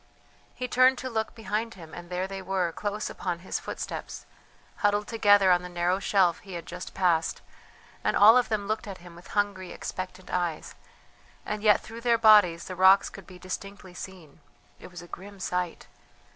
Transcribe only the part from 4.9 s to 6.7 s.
together on the narrow shelf he had